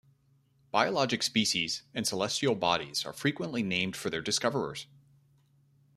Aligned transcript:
Biologic 0.71 1.21
species 1.21 1.83
and 1.93 2.07
celestial 2.07 2.55
bodies 2.55 3.05
are 3.05 3.13
frequently 3.13 3.61
named 3.61 3.95
for 3.95 4.09
their 4.09 4.23
discoverers. 4.23 4.87